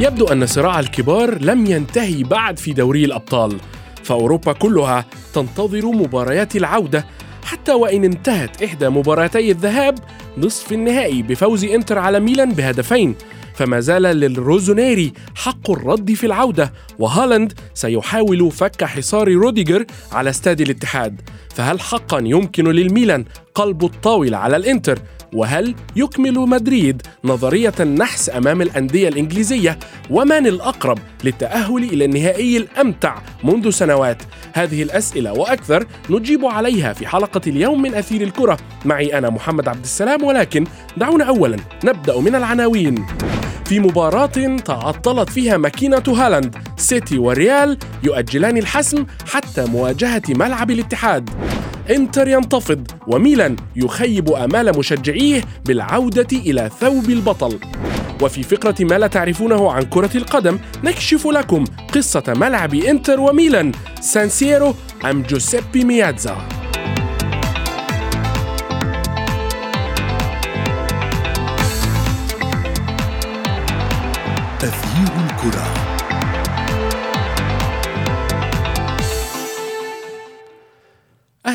[0.00, 3.56] يبدو أن صراع الكبار لم ينتهي بعد في دوري الأبطال
[4.04, 7.06] فأوروبا كلها تنتظر مباريات العودة
[7.44, 9.98] حتى وإن انتهت إحدى مباراتي الذهاب
[10.38, 13.14] نصف النهائي بفوز إنتر على ميلان بهدفين
[13.54, 21.20] فما زال للروزونيري حق الرد في العودة وهالاند سيحاول فك حصار روديجر على استاد الاتحاد
[21.54, 24.98] فهل حقا يمكن للميلان قلب الطاولة على الإنتر؟
[25.32, 29.78] وهل يكمل مدريد نظرية النحس أمام الأندية الإنجليزية
[30.10, 37.40] ومن الأقرب للتأهل إلى النهائي الأمتع منذ سنوات؟ هذه الأسئلة وأكثر نجيب عليها في حلقة
[37.46, 38.58] اليوم من أثير الكرة.
[38.84, 40.64] معي أنا محمد عبد السلام ولكن
[40.96, 41.56] دعونا أولا.
[41.84, 43.06] نبدأ من العناوين.
[43.64, 51.30] في مباراة تعطلت فيها ماكينة هالاند سيتي والريال يؤجلان الحسم حتى مواجهة ملعب الاتحاد.
[51.90, 57.58] إنتر ينتفض وميلان يخيب آمال مشجعيه بالعودة إلى ثوب البطل.
[58.22, 64.74] وفي فقرة ما لا تعرفونه عن كرة القدم نكشف لكم قصة ملعب إنتر وميلان سانسيرو
[65.10, 66.36] أم جوسيبي ميازا
[74.62, 75.85] أثير الكرة.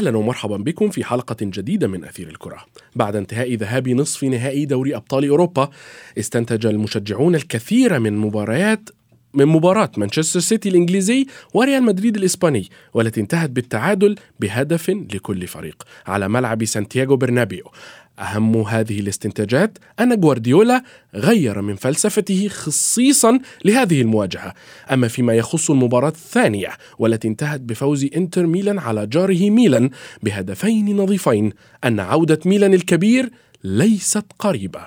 [0.02, 2.66] أهلا ومرحبا بكم في حلقة جديدة من أثير الكرة.
[2.96, 5.70] بعد انتهاء ذهاب نصف نهائي دوري أبطال أوروبا،
[6.18, 8.90] استنتج المشجعون الكثير من مباريات
[9.34, 16.30] من مباراة مانشستر سيتي الإنجليزي وريال مدريد الإسباني والتي انتهت بالتعادل بهدف لكل فريق على
[16.30, 17.64] ملعب سانتياغو برنابيو
[18.20, 20.84] أهم هذه الاستنتاجات أن جوارديولا
[21.16, 24.54] غير من فلسفته خصيصا لهذه المواجهة.
[24.92, 29.90] أما فيما يخص المباراة الثانية والتي انتهت بفوز إنتر ميلان على جاره ميلان
[30.24, 33.30] بهدفين نظيفين أن عودة ميلان الكبير
[33.64, 34.82] ليست قريبة.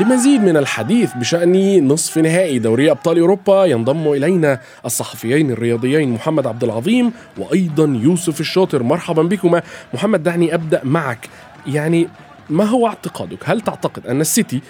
[0.00, 6.64] لمزيد من الحديث بشأن نصف نهائي دوري أبطال أوروبا ينضم إلينا الصحفيين الرياضيين محمد عبد
[6.64, 8.82] العظيم وأيضا يوسف الشاطر.
[8.82, 9.62] مرحبا بكما.
[9.94, 11.28] محمد دعني أبدأ معك.
[11.66, 12.08] يعني
[12.50, 14.60] ما هو اعتقادك؟ هل تعتقد أن السيتي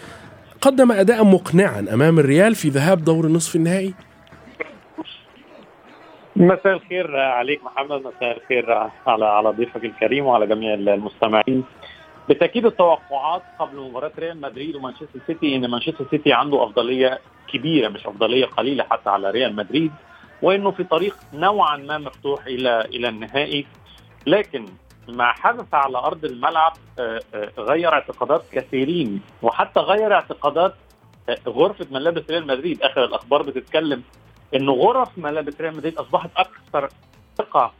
[0.61, 3.95] قدم أداء مقنعا أمام الريال في ذهاب دور نصف النهائي؟
[6.37, 8.01] مساء الخير عليك محمد.
[8.01, 8.73] مساء الخير
[9.07, 11.65] على على ضيفك الكريم وعلى جميع المستمعين.
[12.29, 17.21] بالتاكيد التوقعات قبل مباراة ريال مدريد ومانشستر سيتي إن مانشستر سيتي عنده أفضلية
[17.53, 19.93] كبيرة مش أفضلية قليلة حتى على ريال مدريد
[20.43, 23.67] وإنه في طريق نوعا ما مفتوح إلى إلى النهائي.
[24.27, 24.67] لكن
[25.09, 26.73] ما حدث على أرض الملعب
[27.59, 30.75] غير اعتقادات كثيرين وحتى غير اعتقادات
[31.49, 32.83] غرفة ملابس ريال مدريد.
[32.83, 34.03] آخر الأخبار بتتكلم
[34.55, 36.89] انه غرف ملابس ريال مدريد أصبحت أكثر
[37.39, 37.73] ثقة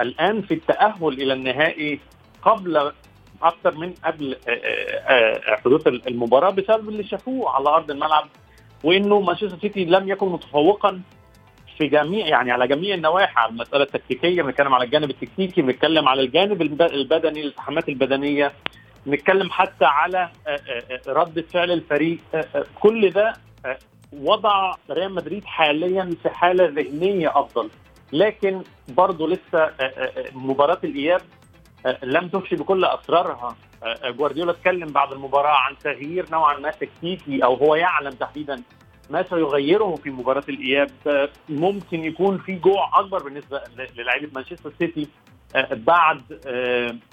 [0.00, 2.00] الآن في التأهل إلى النهائي
[2.42, 2.92] قبل
[3.42, 4.36] أكثر من قبل
[5.64, 8.28] حدوث المباراة بسبب اللي شافوه على أرض الملعب
[8.84, 11.00] وإنه مانشستر سيتي لم يكن متفوقا
[11.78, 16.22] في جميع يعني على جميع النواحي على المسألة التكتيكية بنتكلم على الجانب التكتيكي بنتكلم على
[16.22, 18.52] الجانب البدني الالتحامات البدنية
[19.06, 20.28] نتكلم حتى على
[21.08, 22.18] ردة فعل الفريق
[22.80, 23.32] كل ده
[24.12, 27.68] وضع ريال مدريد حاليا في حالة ذهنية أفضل.
[28.12, 29.70] لكن برضه لسه
[30.34, 31.20] مباراة الإياب
[32.02, 33.56] لم تفشي بكل أسرارها.
[34.04, 38.62] جوارديولا اتكلم بعد المباراة عن تغيير نوعا ما تكتيكي أو هو يعلم تحديدا
[39.10, 40.90] ما سيغيره في مباراة الإياب.
[41.48, 43.60] ممكن يكون في جوع أكبر بالنسبة
[43.96, 45.08] للاعيبة مانشستر سيتي
[45.70, 46.22] بعد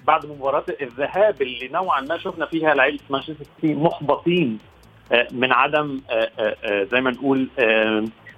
[0.08, 4.60] بعد مباراة الذهاب اللي نوعا ما شفنا فيها لعيبة مانشستر سيتي محبطين
[5.32, 6.02] من عدم
[6.66, 7.50] زي ما نقول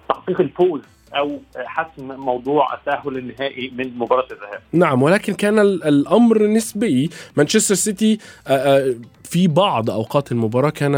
[0.10, 0.82] تحقيق الفوز.
[1.16, 4.62] أو حسم موضوع التأهل النهائي من مباراة الذهاب.
[4.74, 8.20] نعم ولكن كان الأمر نسبي، مانشستر سيتي
[9.30, 10.92] في بعض أوقات المباراة كان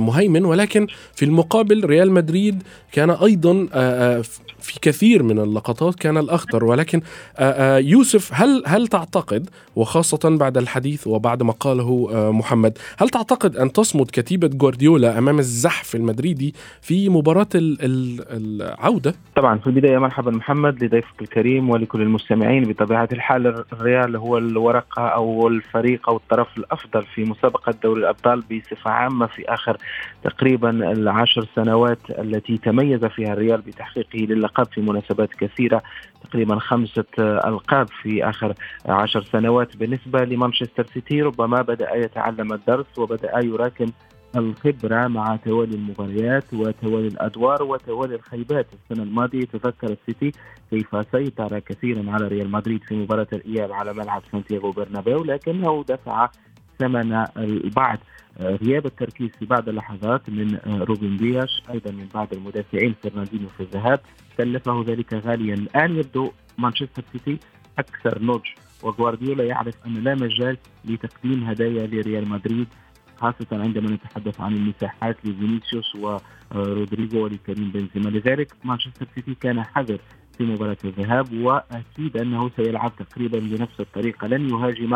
[0.00, 2.62] مهيمن ولكن في المقابل ريال مدريد
[2.92, 3.66] كان أيضا
[4.60, 6.64] في كثير من اللقطات كان الأخطر.
[6.64, 7.00] ولكن
[7.78, 14.06] يوسف هل هل تعتقد وخاصة بعد الحديث وبعد ما قاله محمد هل تعتقد أن تصمد
[14.12, 21.70] كتيبة جوارديولا أمام الزحف المدريدي في مباراة العودة؟ طبعا في البداية مرحبا محمد لضيفك الكريم
[21.70, 22.64] ولكل المستمعين.
[22.64, 28.90] بطبيعة الحال الريال هو الورقة أو الفريق أو الطرف الأفضل في مسابقة دوري الأبطال بصفة
[28.90, 29.76] عامة في آخر
[30.24, 35.82] تقريبا العشر سنوات التي تميز فيها الريال بتحقيقه للقب في مناسبات كثيرة
[36.24, 38.54] تقريبا خمسة ألقاب في آخر
[38.86, 39.76] عشر سنوات.
[39.76, 43.86] بالنسبة لمانشستر سيتي ربما بدأ يتعلم الدرس وبدأ يراكم
[44.36, 48.66] الخبرة مع توالي المباريات وتوالي الأدوار وتوالي الخيبات.
[48.72, 50.32] السنة الماضية تذكر السيتي
[50.70, 56.28] كيف سيطر كثيرا على ريال مدريد في مباراة الإياب على ملعب سانتياغو برنابيو لكنه دفع
[56.80, 57.98] ثمن البعض
[58.40, 64.00] غياب التركيز في بعض اللحظات من روبن دياش أيضا من بعض المدافعين فرناندينو في الذهاب.
[64.36, 65.54] كلفه ذلك غاليا.
[65.54, 67.38] الآن يبدو مانشستر سيتي
[67.78, 68.46] أكثر نضج
[68.82, 72.66] وغوارديولا يعرف أن لا مجال لتقديم هدايا لريال مدريد
[73.16, 78.18] خاصة عندما نتحدث عن المساحات لفينيسيوس ورودريجو ولكريم بنزيما.
[78.18, 79.98] لذلك مانشستر سيتي كان حذر
[80.38, 84.26] في مباراة الذهاب وأكيد أنه سيلعب تقريبا بنفس الطريقة.
[84.26, 84.94] لن يهاجم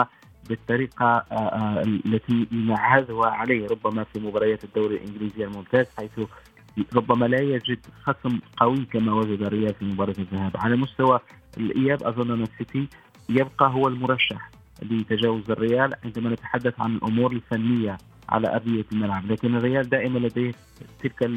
[0.49, 6.27] بالطريقة آه، آه، التي نعهدها عليه ربما في مباريات الدوري الإنجليزي الممتاز حيث
[6.97, 10.57] ربما لا يجد خصم قوي كما وجد الريال في مباراة الذهاب.
[10.57, 11.21] على مستوى
[11.57, 12.89] الإياب أظن أن السيتي
[13.29, 14.51] يبقى هو المرشح
[14.83, 17.97] لتجاوز الريال عندما نتحدث عن الأمور الفنية
[18.29, 19.33] على أرضية الملعب.
[19.33, 20.53] لكن الريال دائما لديه
[21.03, 21.31] تلك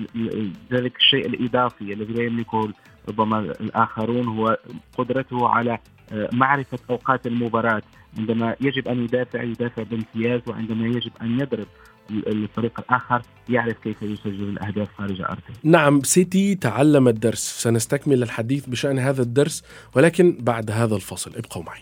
[0.71, 2.73] ذلك الشيء الإضافي الذي لا يملكه
[3.09, 4.57] ربما الآخرون هو
[4.97, 5.77] قدرته على
[6.11, 7.81] آه، معرفة أوقات المباراة.
[8.17, 11.67] عندما يجب أن يدافع يدافع بامتياز وعندما يجب أن يضرب
[12.09, 15.41] الفريق الآخر يعرف كيف يسجل الأهداف خارج أرضه.
[15.63, 19.63] نعم سيتي تعلم الدرس، سنستكمل الحديث بشأن هذا الدرس
[19.95, 21.81] ولكن بعد هذا الفصل ابقوا معي.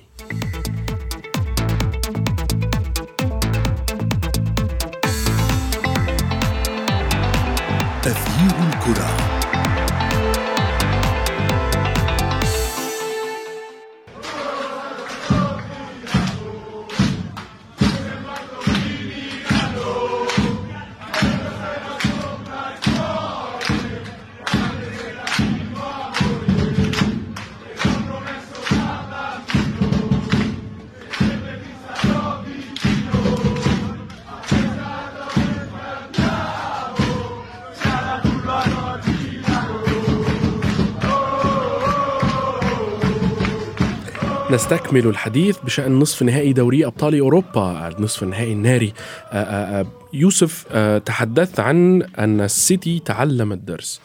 [44.52, 48.94] نستكمل الحديث بشأن نصف نهائي دوري أبطال أوروبا النصف النهائي الناري
[49.32, 50.66] آه، آه، آه، يوسف
[51.06, 54.02] تحدثت عن أن السيتي تعلم الدرس.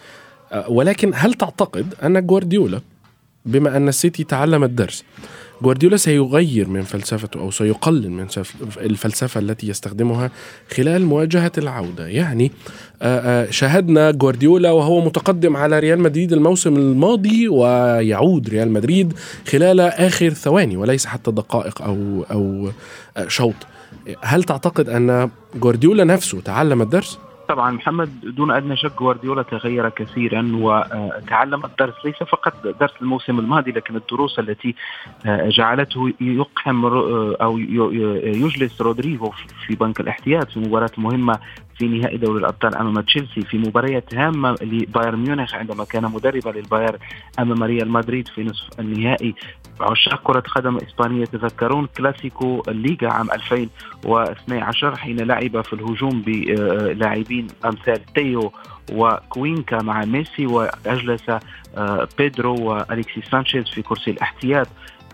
[0.68, 2.80] ولكن هل تعتقد أن جوارديولا
[3.46, 5.04] بما أن السيتي تعلم الدرس
[5.62, 8.26] جوارديولا سيغير من فلسفته أو سيقلل من
[8.76, 10.30] الفلسفة التي يستخدمها
[10.76, 12.52] خلال مواجهة العودة يعني
[13.50, 19.12] شاهدنا جوارديولا وهو متقدم على ريال مدريد الموسم الماضي ويعود ريال مدريد
[19.48, 22.70] خلال آخر ثواني وليس حتى دقائق أو أو
[23.28, 23.54] شوط
[24.22, 27.18] هل تعتقد أن جوارديولا نفسه تعلم الدرس؟
[27.50, 33.70] طبعا محمد دون ادنى شك جوارديولا تغير كثيرا وتعلم الدرس ليس فقط درس الموسم الماضي
[33.70, 34.74] لكن الدروس التي
[35.26, 36.84] جعلته يقحم
[37.42, 39.32] أو يجلس رودريغو
[39.66, 41.38] في بنك الاحتياط في مباراة مهمة
[41.80, 46.98] في نهائي دوري الأبطال أمام تشيلسي في مباريات هامة لبايرن ميونخ عندما كان مدربا للبايرن
[47.38, 49.34] أمام ريال مدريد في نصف النهائي.
[49.80, 58.04] عشاق كرة قدم إسبانية يتذكرون كلاسيكو الليغا عام 2012 حين لعب في الهجوم بلاعبين أمثال
[58.14, 58.52] تيو
[58.92, 61.30] وكوينكا مع ميسي وأجلس
[61.76, 64.68] آه، بيدرو وأليكسي سانشيز في كرسي الاحتياط.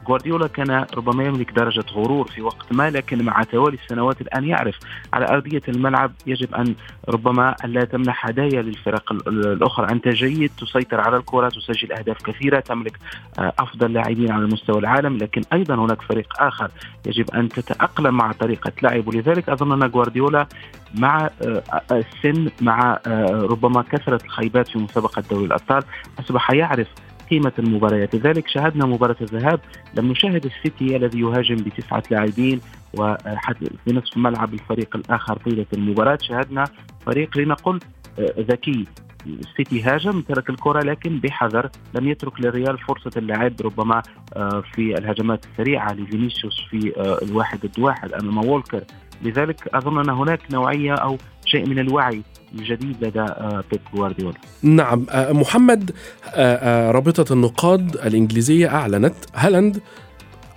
[0.08, 4.78] جوارديولا كان ربما يملك درجة غرور في وقت ما لكن مع توالي السنوات الآن يعرف
[5.12, 6.74] على أرضية الملعب يجب أن
[7.08, 9.92] ربما لا تمنح هدايا للفرق الأخرى.
[9.92, 12.98] أنت جيد تسيطر على الكرة تسجل أهداف كثيرة تملك
[13.38, 16.70] آه، أفضل لاعبين على مستوى العالم لكن أيضا هناك فريق آخر
[17.06, 20.46] يجب أن تتأقلم مع طريقة لعب ولذلك أظن أن جوارديولا
[20.94, 25.82] مع آه، السن مع آه، ربما كثرة الخيبات في مسابقة دوري الأبطال
[26.20, 26.88] أصبح يعرف
[27.30, 29.60] قيمة المباريات لذلك شاهدنا مباراة الذهاب
[29.94, 32.60] لم نشاهد السيتي الذي يهاجم بتسعة لاعبين
[32.94, 36.18] وحتى في نصف ملعب الفريق الآخر طيلة المباراة.
[36.22, 36.64] شاهدنا
[37.06, 37.80] فريق لنقل
[38.18, 38.84] آه، ذكي.
[39.26, 41.70] السيتي هاجم ترك الكرة لكن بحذر.
[41.94, 44.02] لم يترك للريال فرصة اللعب ربما
[44.36, 48.84] آه، في الهجمات السريعة لفينيسيوس في آه، الواحد ضد أمام وولكر.
[49.22, 52.22] لذلك أظن أن هناك نوعية أو شيء من الوعي
[52.54, 54.36] الجديد لدى آه، بيب جوارديولا.
[54.62, 55.90] نعم آه، محمد
[56.34, 59.80] آه، رابطة النقاد الإنجليزية أعلنت هالاند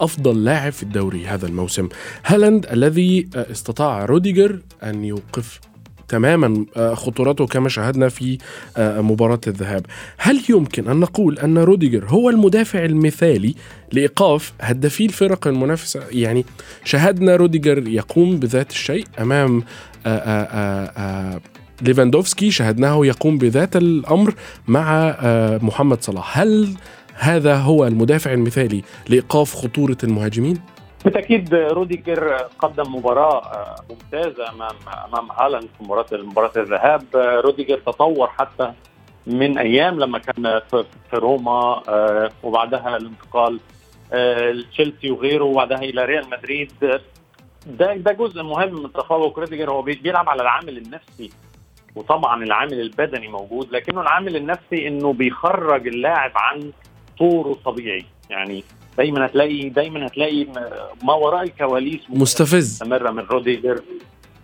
[0.01, 1.89] أفضل لاعب في الدوري هذا الموسم.
[2.25, 5.60] هالاند الذي استطاع روديجر أن يوقف
[6.08, 8.38] تماما خطورته كما شاهدنا في
[8.77, 9.86] مباراة الذهاب.
[10.17, 13.55] هل يمكن أن نقول أن روديجر هو المدافع المثالي
[13.91, 16.46] لإيقاف هدافي الفرق المنافسة؟ يعني
[16.84, 19.63] شاهدنا روديجر يقوم بذات الشيء أمام
[20.05, 21.39] آآ آآ
[21.82, 24.34] ليفاندوفسكي شاهدناه يقوم بذات الأمر
[24.68, 26.40] مع آه، محمد صلاح.
[26.40, 26.76] هل
[27.16, 30.62] هذا هو المدافع المثالي لإيقاف خطورة المهاجمين؟
[31.06, 34.76] بالتأكيد روديجر قدم مباراة آه، ممتازة أمام
[35.08, 37.04] أمام هالاند في مباراة مباراة الذهاب.
[37.16, 38.72] آه، روديجر تطور حتى
[39.28, 40.84] من أيام لما كان في
[41.14, 41.84] روما
[42.44, 43.60] وبعدها الانتقال
[44.54, 46.72] لتشيلسي وغيره وبعدها إلى ريال مدريد.
[47.80, 49.72] ده ده جزء مهم من تفوق روديجر.
[49.72, 51.30] هو بيلعب على العامل النفسي.
[51.96, 56.72] وطبعا العامل البدني موجود لكنه العامل النفسي إنه بيخرج اللاعب عن
[57.19, 58.05] طوره الطبيعي.
[58.29, 58.63] يعني
[58.98, 60.46] دايما هتلاقي دايما هتلاقي
[61.03, 62.81] ما وراء الكواليس مستفز.
[62.84, 63.81] مستمرة من روديجر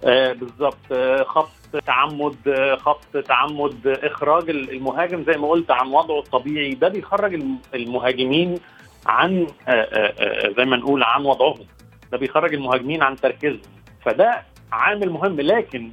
[0.06, 0.78] آه بالظبط.
[0.92, 1.50] آه خط
[1.86, 6.74] تعمد آه خط تعمد إخراج المهاجم زي ما قلت عن وضعه الطبيعي.
[6.74, 7.44] ده بيخرج
[7.76, 8.60] المهاجمين
[9.06, 11.66] عن آه آه, آه، زي ما نقول عن وضعهم.
[12.12, 13.62] ده بيخرج المهاجمين عن تركيزهم.
[14.06, 15.42] فده عامل مهم.
[15.42, 15.92] لكن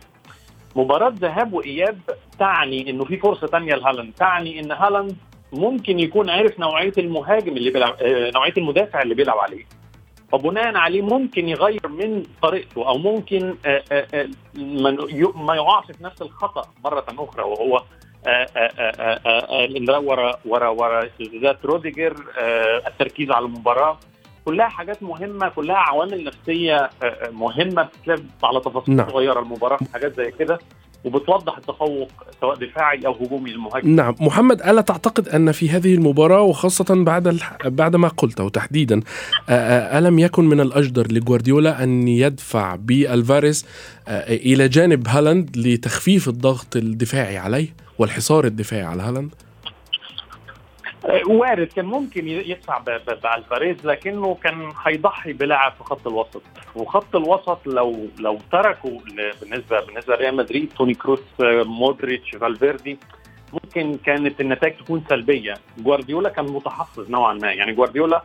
[0.76, 1.98] مباراة ذهاب وإياب
[2.38, 5.16] تعني إنه في فرصة ثانية لهالاند، تعني إن هالاند
[5.52, 9.64] ممكن يكون عارف نوعية المهاجم اللي بيلعب آه، نوعية المدافع اللي بيلعب عليه.
[10.32, 14.28] فبناء عليه ممكن يغير من طريقته أو ممكن آه، آه،
[15.34, 17.82] ما يقعش في نفس الخطأ مرة أخرى وهو
[19.98, 21.08] ورا ورا ورا
[21.64, 22.16] روديجر
[22.86, 23.98] التركيز على المباراة
[24.44, 29.08] كلها حاجات مهمة كلها عوامل نفسية آه، آه، مهمة بتلعب على تفاصيل نعم.
[29.08, 30.58] صغيرة المباراة حاجات زي كده
[31.04, 32.08] وبتوضح التفوق
[32.40, 33.96] سواء دفاعي أو هجومي للمهاجم.
[33.96, 34.14] نعم.
[34.20, 37.56] محمد ألا تعتقد أن في هذه المباراة وخاصة بعد الح...
[37.64, 39.00] بعد ما قلته تحديدا
[39.48, 43.66] آه، ألم يكن من الأجدر لجوارديولا أن يدفع بألفاريز
[44.28, 49.34] إلى جانب هالاند لتخفيف الضغط الدفاعي عليه والحصار الدفاعي على هالاند؟
[51.04, 56.42] وارد كان ممكن يدفع بألفاريز لكنه كان هيضحي بلاعب في خط الوسط.
[56.76, 58.98] وخط الوسط لو لو تركوا
[59.40, 62.98] بالنسبة بالنسبة لريال مدريد توني كروس آه، مودريتش فالفيردي
[63.52, 65.54] ممكن كانت النتائج تكون سلبية.
[65.78, 67.52] جوارديولا كان متحفظ نوعا ما.
[67.52, 68.22] يعني جوارديولا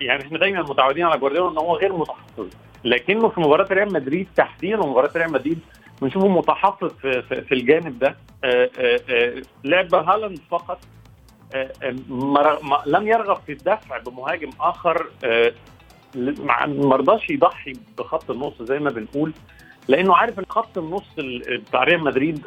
[0.00, 2.46] يعني إحنا دايما متعودين على جوارديولا إن هو غير متحفظ.
[2.84, 5.58] لكنه في مباراة ريال مدريد تحديدا مباراة ريال مدريد
[6.02, 8.16] بنشوفه متحفظ في, في, في الجانب ده.
[8.44, 8.70] آه،
[9.64, 10.78] لعب هالاند فقط.
[12.86, 15.52] لم يرغب في الدفع بمهاجم آخر آه،
[16.66, 19.32] ما رضاش يضحي بخط النص زي ما بنقول
[19.88, 21.04] لأنه عارف إن خط النص
[21.48, 22.46] بتاع ريال مدريد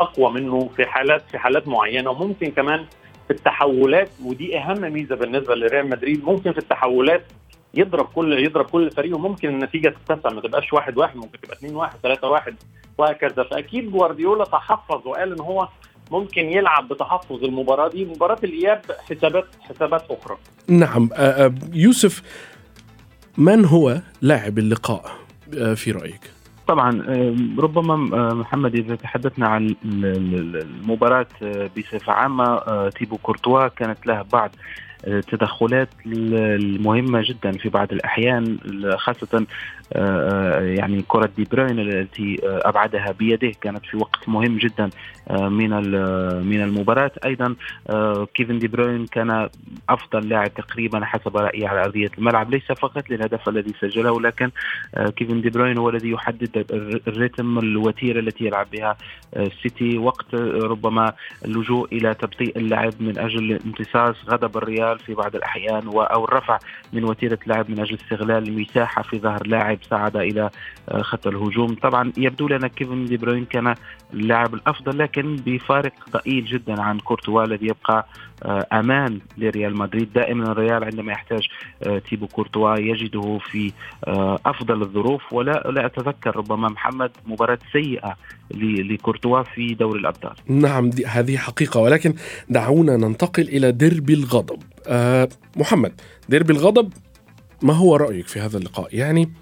[0.00, 2.84] أقوى منه في حالات في حالات معينة وممكن كمان
[3.28, 7.24] في التحولات ودي أهم ميزة بالنسبة لريال مدريد ممكن في التحولات
[7.74, 11.76] يضرب كل يضرب كل فريق وممكن النتيجة تتسع ما تبقاش واحد واحد ممكن تبقى اثنين
[11.76, 12.54] واحد ثلاثة واحد
[12.98, 13.42] وهكذا.
[13.42, 15.68] فأكيد جوارديولا تحفظ وقال إن هو
[16.10, 20.36] ممكن يلعب بتحفظ المباراة دي مباراة الإياب حسابات حسابات أخرى.
[20.68, 22.22] نعم آه، آه، يوسف
[23.38, 25.10] من هو لاعب اللقاء؟
[25.58, 26.30] آه، في رأيك؟
[26.66, 26.90] طبعا
[27.58, 27.96] ربما
[28.34, 31.26] محمد إذا تحدثنا عن المباراة
[31.78, 34.50] بصفة عامة تيبو كورتوا كانت له بعض
[35.06, 38.58] التدخلات المهمة جدا في بعض الأحيان
[38.96, 39.46] خاصة
[40.60, 43.52] يعني كره دي بروين التي أبعدها بيده.
[43.60, 44.90] كانت في وقت مهم جدا
[45.30, 45.70] آه، من
[46.46, 47.10] من المباراة.
[47.24, 47.54] أيضا
[47.90, 49.48] آه، كيفن دي بروين كان
[49.88, 52.50] أفضل لاعب تقريبا حسب رأيي على أرضية الملعب.
[52.50, 54.50] ليس فقط للهدف الذي سجله ولكن
[55.16, 56.64] كيفن دي بروين هو الذي يحدد
[57.08, 58.96] الريتم الوتيرة التي يلعب بها
[59.36, 61.12] السيتي وقت ربما
[61.44, 66.58] اللجوء إلى تبطيء اللعب من أجل امتصاص غضب الريال في بعض الأحيان أو الرفع
[66.92, 69.73] من وتيرة اللعب من أجل استغلال المساحة في ظهر لاعب.
[69.82, 70.50] ساعد إلى
[71.00, 71.74] خط الهجوم.
[71.74, 73.74] طبعا يبدو لنا كيفن دي بروين كان
[74.14, 78.06] اللاعب الأفضل لكن بفارق ضئيل جدا عن كورتوا الذي يبقى
[78.42, 80.12] آه، أمان لريال مدريد.
[80.12, 81.48] دائما الريال عندما يحتاج
[81.82, 83.72] آه، تيبو كورتوا يجده في
[84.04, 85.32] آه، أفضل الظروف.
[85.32, 88.16] ولا لا أتذكر ربما محمد مباراة سيئة
[88.50, 90.34] لكورتوا في دوري الأبطال.
[90.48, 91.80] نعم هذه حقيقة.
[91.80, 92.14] ولكن
[92.48, 94.62] دعونا ننتقل إلى دربي الغضب.
[94.86, 96.92] أه محمد دربي الغضب
[97.62, 99.32] ما هو رأيك في هذا اللقاء؟ يعني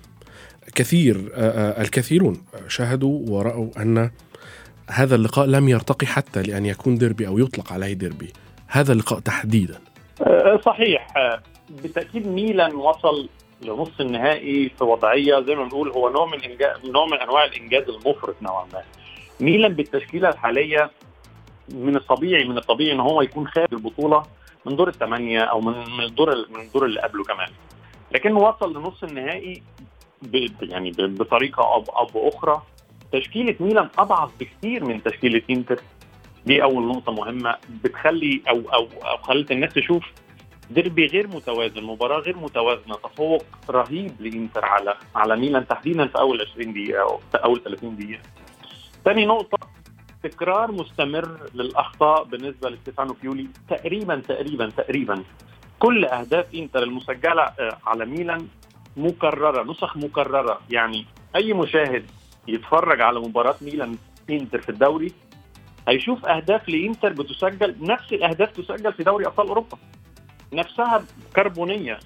[0.74, 1.32] كثير
[1.80, 4.10] الكثيرون شاهدوا ورأوا أن
[4.90, 8.32] هذا اللقاء لم يرتقي حتى لأن يكون ديربي أو يطلق عليه ديربي
[8.68, 9.78] هذا اللقاء تحديدا
[10.22, 11.06] أه، صحيح
[11.70, 13.28] بالتأكيد ميلان وصل
[13.62, 16.38] لنص النهائي في وضعية زي ما بنقول هو نوع من
[16.92, 18.82] نوع من أنواع الإنجاز المفرط نوعا ما.
[19.40, 20.90] ميلان بالتشكيلة الحالية
[21.68, 24.22] من الطبيعي من الطبيعي إن هو يكون خارج البطولة
[24.66, 27.48] من دور الثمانية أو من الدور من الدور اللي قبله كمان.
[28.12, 29.62] لكنه وصل لنص النهائي
[30.62, 32.62] يعني بطريقة أو بأخرى
[33.12, 35.80] تشكيلة ميلان أضعف بكثير من تشكيلة إنتر.
[36.46, 37.56] دي أول نقطة مهمة.
[37.84, 40.04] بتخلي أو أو أو خلت الناس تشوف
[40.70, 46.40] ديربي غير متوازن مباراة غير متوازنة تفوق رهيب لإنتر على على ميلان تحديدا في أول
[46.52, 48.22] 20 دقيقة أو في أول 30 دقيقة.
[49.04, 49.58] ثاني نقطة
[50.22, 55.22] تكرار مستمر للأخطاء بالنسبة لستيفانو بيولي تقريبا تقريبا تقريبا
[55.78, 58.46] كل أهداف إنتر المسجلة آه، على ميلان
[58.96, 60.60] مكررة نسخ مكررة.
[60.70, 61.06] يعني
[61.36, 62.04] أي مشاهد
[62.48, 63.96] يتفرج على مباراة ميلان
[64.30, 65.12] إنتر في الدوري
[65.88, 69.78] هيشوف أهداف لإنتر بتسجل نفس الأهداف تسجل في دوري أبطال أوروبا.
[70.52, 71.04] نفسها
[71.36, 71.98] كربونية.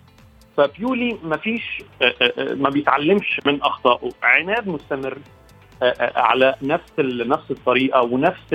[0.57, 4.11] فبيولي ما فيش آه، آه، ما بيتعلمش من أخطائه.
[4.23, 5.19] عناد مستمر
[6.17, 8.55] على نفس نفس الطريقة ونفس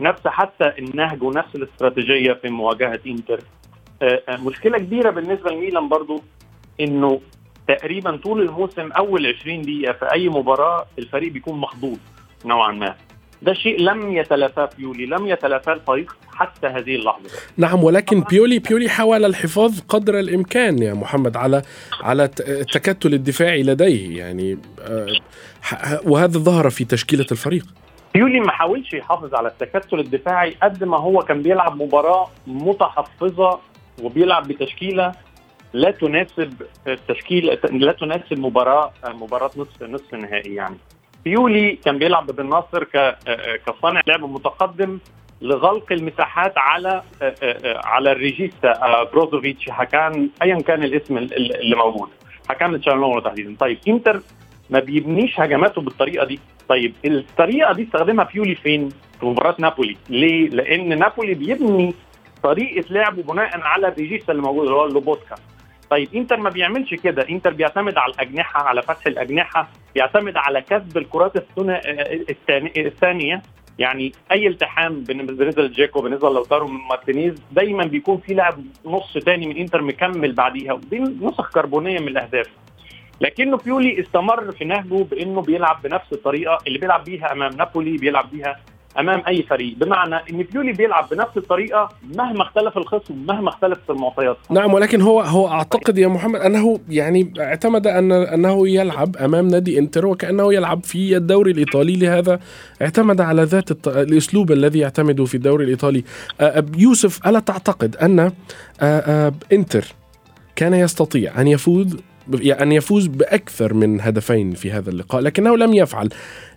[0.00, 3.40] نفس حتى النهج ونفس الاستراتيجية في مواجهة إنتر.
[4.28, 6.22] مشكلة كبيرة بالنسبة لميلان برضو
[6.80, 7.20] إنه
[7.68, 11.98] تقريبا طول الموسم أول 20 دقيقة في أي مباراة الفريق بيكون مخضوض
[12.44, 12.94] نوعا ما.
[13.42, 17.30] ده شيء لم يتلافاه بيولي لم يتلافاه الفريق حتى هذه اللحظة.
[17.56, 21.62] نعم ولكن بيولي بيولي حاول الحفاظ قدر الإمكان يا محمد على
[22.02, 25.06] على التكتل الدفاعي لديه يعني آه،
[26.04, 27.64] وهذا ظهر في تشكيلة الفريق.
[28.14, 33.58] بيولي ما حاولش يحافظ على التكتل الدفاعي قد ما هو كان بيلعب مباراة متحفظة
[34.02, 35.12] وبيلعب بتشكيلة
[35.72, 40.76] لا تناسب التشكيل لا تناسب مباراة مباراة نصف نصف النهائي يعني.
[41.24, 42.84] بيولي كان بيلعب بالناصر
[43.66, 44.98] كصانع لعب متقدم
[45.42, 47.02] لغلق المساحات على
[47.64, 49.02] على الريجيستا.
[49.12, 52.08] بروزوفيتش حكان ايا كان الاسم اللي موجود.
[52.48, 53.56] هاكان تشالهانوغلو تحديدا.
[53.60, 54.22] طيب إنتر
[54.70, 56.40] ما بيبنيش هجماته بالطريقة دي.
[56.68, 58.88] طيب الطريقة دي استخدمها بيولي فين؟
[59.20, 59.96] في مباراة نابولي.
[60.10, 61.94] ليه؟ لأن نابولي بيبني
[62.42, 65.34] طريقة لعبه بناء على الريجيستا اللي موجود اللي هو لوبوتكا
[65.92, 67.28] طيب إنتر ما بيعملش كده.
[67.30, 71.32] إنتر بيعتمد على الأجنحة على فتح الأجنحة بيعتمد على كسب الكرات
[72.76, 73.42] الثانية
[73.78, 79.56] يعني أي التحام بالنسبة لدجيكو بالنسبة لوتارو مارتينيز دايما بيكون في لاعب نص ثاني من
[79.56, 80.72] إنتر مكمل بعديها.
[80.72, 82.46] ودي نسخ كربونية من الأهداف.
[83.20, 88.30] لكنه بيولي استمر في نهجه بإنه بيلعب بنفس الطريقة اللي بيلعب بيها أمام نابولي بيلعب
[88.30, 88.60] بيها
[88.98, 89.76] أمام أي فريق.
[89.76, 94.36] بمعنى إن بيولي بيلعب بنفس الطريقة مهما اختلف الخصم مهما اختلفت المعطيات.
[94.50, 99.78] نعم ولكن هو هو أعتقد يا محمد أنه يعني اعتمد أن أنه يلعب أمام نادي
[99.78, 101.96] إنتر وكأنه يلعب في الدوري الإيطالي.
[101.96, 102.40] لهذا
[102.82, 106.04] اعتمد على ذات الأسلوب الذي يعتمد في الدوري الإيطالي.
[106.78, 108.32] يوسف ألا تعتقد أن
[109.52, 109.84] إنتر
[110.56, 111.96] كان يستطيع أن يفوز
[112.44, 116.08] أن يفوز بأكثر من هدفين في هذا اللقاء لكنه لم يفعل.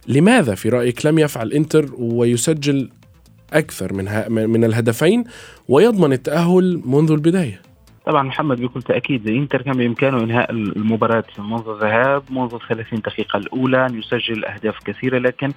[0.08, 2.89] لماذا في رأيك لم يفعل إنتر ويسجل
[3.54, 4.06] أكثر من,
[4.49, 5.23] من الهدفين
[5.67, 7.62] ويضمن التأهل منذ البداية؟
[8.05, 13.85] طبعا محمد بكل تأكيد إنتر كان بإمكانه إنهاء المباراة منذ الذهاب منذ 30 دقيقة الأولى
[13.85, 15.51] أن يسجل أهداف كثيرة لكن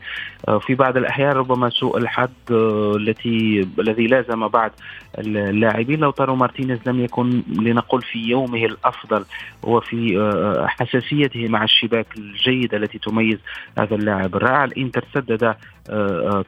[0.48, 4.70] آه، في بعض الأحيان ربما سوء الحظ آه، التي الذي لازم بعض
[5.18, 6.00] اللاعبين.
[6.00, 9.24] لوتارو مارتينيز لم يكن لنقل في يومه الأفضل
[9.62, 13.38] وفي آه، حساسيته مع الشباك الجيدة التي تميز
[13.78, 14.36] هذا اللاعب.
[14.36, 15.54] الرائع الإنتر سدد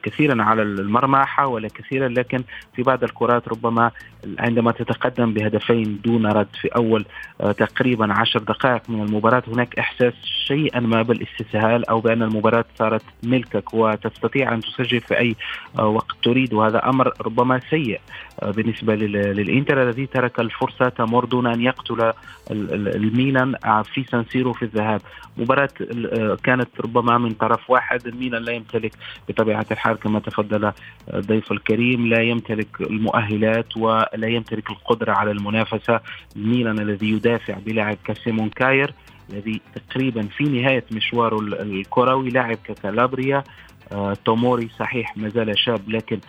[0.03, 2.43] كثيرا على المرمى حاول كثيرا لكن
[2.75, 3.91] في بعض الكرات ربما
[4.39, 7.05] عندما تتقدم بهدفين دون رد في أول
[7.41, 9.43] آه، تقريبا عشر دقائق من المباراة.
[9.47, 10.13] هناك إحساس
[10.47, 15.35] شيئا ما بالاستسهال أو بأن المباراة صارت ملكك وتستطيع أن تسجل في أي
[15.79, 16.53] آه، وقت تريد.
[16.53, 17.99] وهذا أمر ربما سيء.
[18.43, 22.13] آه، بالنسبة للإنتر الذي ترك الفرصة تمر دون أن يقتل
[22.51, 25.01] الميلان في سانسيرو في الذهاب.
[25.37, 25.69] مباراة
[26.43, 28.07] كانت ربما من طرف واحد.
[28.07, 28.91] الميلان لا يمتلك
[29.29, 30.71] بطبيعة الحال كما تفضل
[31.13, 35.99] الضيف الكريم لا يمتلك المؤهلات ولا يمتلك القدرة على المنافسة.
[36.35, 38.93] الميلان الذي يدافع بلاعب كسيمون كاير
[39.29, 43.43] الذي تقريبا في نهاية مشواره الكروي لاعب ككالابريا
[43.91, 44.69] آه، توموري.
[44.79, 46.19] صحيح ما زال شاب لكن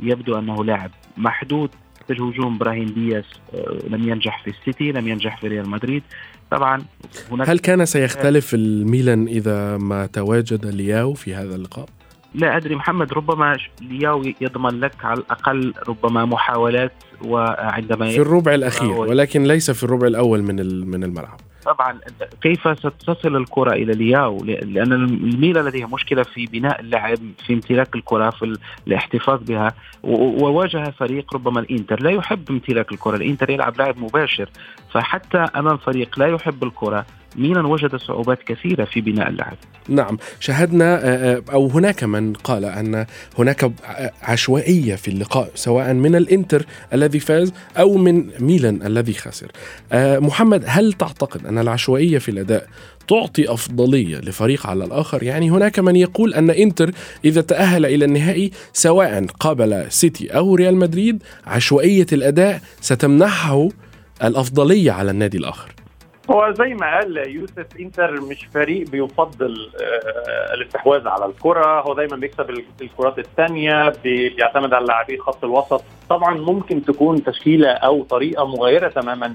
[0.00, 1.70] يبدو أنه لاعب محدود
[2.06, 3.24] في الهجوم إبراهيم دياس
[3.54, 6.02] آه، لم ينجح في السيتي لم ينجح في ريال مدريد
[6.50, 6.82] طبعا
[7.30, 11.88] هناك هل كان سيختلف الميلان إذا ما تواجد لياو في هذا اللقاء؟
[12.34, 16.92] لا أدري محمد ربما لياو يضمن لك على الأقل ربما محاولات
[17.24, 21.40] وعندما في الربع الأخير ولكن ليس في الربع الأول من من الملعب.
[21.64, 21.98] طبعا
[22.42, 28.30] كيف ستصل الكرة إلى لياو لأن الميلا لديها مشكلة في بناء اللعب في امتلاك الكرة
[28.30, 29.74] في الاحتفاظ بها.
[30.02, 32.02] وواجه فريق ربما الإنتر.
[32.02, 34.48] لا يحب امتلاك الكرة الإنتر يلعب لعب مباشر.
[34.90, 39.56] فحتى أمام فريق لا يحب الكرة ميلان وجد صعوبات كثيرة في بناء اللعب.
[39.88, 43.06] نعم شاهدنا آه، آه، أو هناك من قال أن
[43.38, 43.72] هناك
[44.22, 49.46] عشوائية في اللقاء سواء من الإنتر الذي فاز أو من ميلان الذي خسر.
[49.92, 52.66] آه، محمد هل تعتقد أن العشوائية في الأداء
[53.08, 56.90] تعطي أفضلية لفريق على الآخر؟ يعني هناك من يقول أن إنتر
[57.24, 63.68] إذا تأهل إلى النهائي سواء قابل سيتي أو ريال مدريد عشوائية الأداء ستمنحه
[64.24, 65.79] الأفضلية على النادي الآخر.
[66.30, 71.80] هو زي ما قال يوسف إنتر مش فريق بيفضل آه، الاستحواذ على الكرة.
[71.80, 72.50] هو دايما بيكسب
[72.82, 75.84] الكرات الثانية بيعتمد على لاعبي خط الوسط.
[76.08, 79.34] طبعا ممكن تكون تشكيلة أو طريقة مغايرة تماما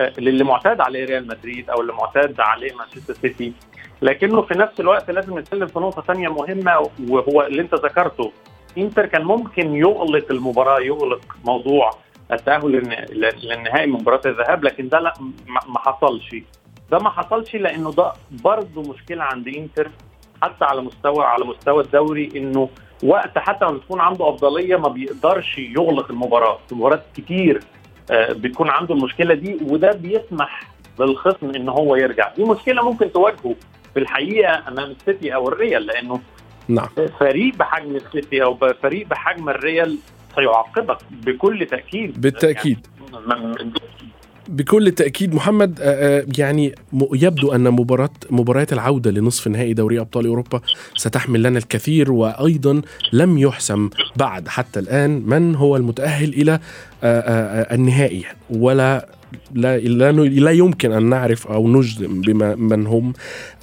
[0.00, 3.52] آه، للي معتاد عليه ريال مدريد أو اللي معتاد عليه مانشستر سيتي.
[4.02, 8.32] لكنه في نفس الوقت لازم نتكلم في نقطة ثانية مهمة وهو اللي أنت ذكرته.
[8.78, 11.90] إنتر كان ممكن يغلق المباراة يغلق موضوع
[12.32, 12.72] التأهل
[13.42, 15.14] للنهائي من مباراة الذهاب لكن ده لا
[15.46, 16.36] ما حصلش.
[16.90, 18.12] ده ما حصلش لأنه ده
[18.44, 19.90] برضه مشكلة عند إنتر
[20.42, 22.68] حتى على مستوى على مستوى الدوري إنه
[23.02, 26.58] وقت حتى ما بتكون عنده أفضلية ما بيقدرش يغلق المباراة.
[26.68, 27.60] في مباريات كتير
[28.10, 30.62] آه، بتكون عنده المشكلة دي وده بيسمح
[31.00, 32.32] للخصم إن هو يرجع.
[32.36, 33.54] دي مشكلة ممكن تواجهه
[33.94, 36.20] في الحقيقة أمام السيتي أو الريال لأنه
[36.68, 36.88] نعم.
[37.20, 39.98] فريق بحجم السيتي أو فريق بحجم الريال
[40.38, 42.20] سيعاقبك بكل تأكيد.
[42.20, 42.86] بالتأكيد.
[43.30, 43.72] يعني
[44.48, 45.78] بكل تأكيد محمد
[46.38, 46.74] يعني
[47.12, 50.60] يبدو أن مباراة مباريات العودة لنصف نهائي دوري أبطال أوروبا
[50.96, 52.82] ستحمل لنا الكثير وأيضا
[53.12, 56.60] لم يحسم بعد حتى الآن من هو المتأهل إلى
[57.72, 59.18] النهائي ولا
[59.52, 63.12] لا لا, لا يمكن أن نعرف أو نجزم بما من هم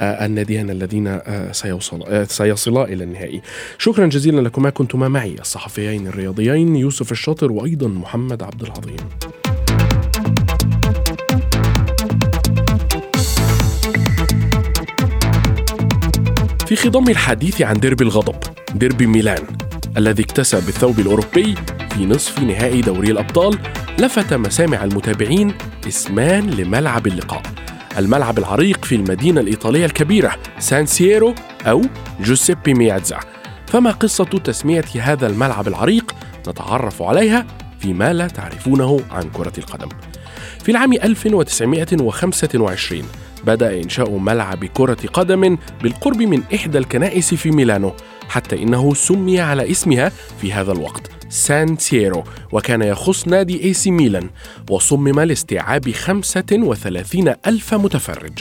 [0.01, 3.41] آه، الناديان الذين آه، سيوصل آه، سيصلا إلى النهائي.
[3.77, 8.97] شكرا جزيلا لكما كنتما معي الصحفيين الرياضيين يوسف الشاطر وأيضا محمد عبد العظيم.
[16.65, 18.35] في خضم الحديث عن ديربي الغضب،
[18.75, 19.43] ديربي ميلان
[19.97, 21.55] الذي اكتسب الثوب الأوروبي
[21.91, 23.57] في نصف نهائي دوري الأبطال
[23.99, 25.53] لفت مسامع المتابعين
[25.87, 27.41] إسمان لملعب اللقاء.
[27.97, 31.81] الملعب العريق في المدينة الإيطالية الكبيرة سان سيرو أو
[32.19, 33.19] جوزيبي مياتزا
[33.67, 36.15] فما قصة تسمية هذا الملعب العريق
[36.47, 37.45] نتعرف عليها
[37.79, 39.89] فيما لا تعرفونه عن كرة القدم.
[40.63, 43.03] في العام 1925
[43.47, 47.93] بدأ إنشاء ملعب كرة قدم بالقرب من إحدى الكنائس في ميلانو
[48.29, 53.91] حتى إنه سمي على اسمها في هذا الوقت سان سيرو وكان يخص نادي إي سي
[53.91, 54.29] ميلان
[54.69, 58.39] وصمم لاستيعاب 35 ألف متفرج.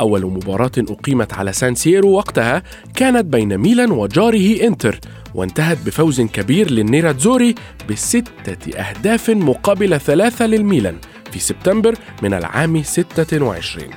[0.00, 2.62] أول مباراة أقيمت على سان سيرو وقتها
[2.94, 5.00] كانت بين ميلان وجاره إنتر
[5.34, 7.54] وانتهت بفوز كبير للنيراتزوري
[7.90, 10.96] بستة أهداف مقابل ثلاثة للميلان
[11.32, 13.88] في سبتمبر من العام 26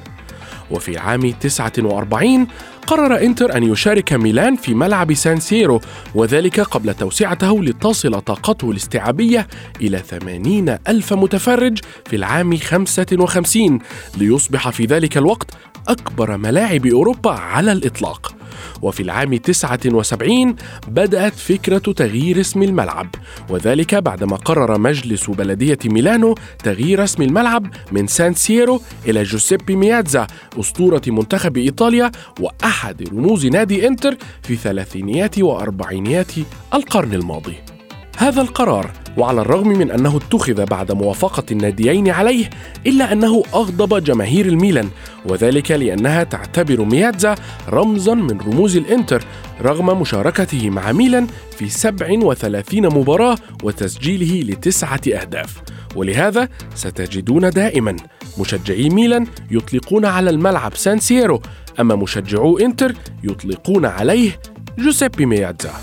[0.71, 2.47] وفي عام 49
[2.87, 5.81] قرر إنتر أن يشارك ميلان في ملعب سان سيرو
[6.15, 9.47] وذلك قبل توسعته لتصل طاقته الاستيعابية
[9.81, 13.79] إلى 80 ألف متفرج في العام 55
[14.17, 15.51] ليصبح في ذلك الوقت
[15.87, 18.35] أكبر ملاعب أوروبا على الإطلاق.
[18.81, 20.55] وفي العام 79
[20.87, 23.07] بدأت فكرة تغيير اسم الملعب
[23.49, 30.27] وذلك بعدما قرر مجلس بلدية ميلانو تغيير اسم الملعب من سان سيرو إلى جوزيبي مياتزا
[30.59, 36.31] أسطورة منتخب إيطاليا وأحد رموز نادي إنتر في ثلاثينيات وأربعينيات
[36.73, 37.76] القرن الماضي.
[38.17, 42.49] هذا القرار وعلى الرغم من أنه اتخذ بعد موافقة الناديين عليه
[42.87, 44.89] إلا أنه أغضب جماهير الميلان
[45.25, 47.35] وذلك لأنها تعتبر مياتزا
[47.69, 49.23] رمزا من رموز الإنتر
[49.61, 51.27] رغم مشاركته مع ميلان
[51.57, 55.61] في 37 مباراة وتسجيله لتسعة أهداف.
[55.95, 57.95] ولهذا ستجدون دائما
[58.39, 61.41] مشجعي ميلان يطلقون على الملعب سان سيرو
[61.79, 64.39] أما مشجعو إنتر يطلقون عليه
[64.77, 65.73] جوزيبي مياتزا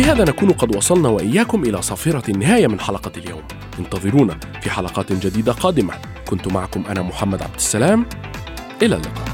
[0.00, 3.42] بهذا نكون قد وصلنا وإياكم إلى صافره النهاية من حلقة اليوم.
[3.78, 5.94] انتظرونا في حلقات جديدة قادمة.
[6.28, 8.06] كنت معكم أنا محمد عبد السلام.
[8.82, 9.24] إلى اللقاء.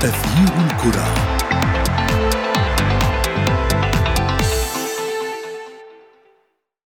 [0.00, 1.23] تغيير الكرة.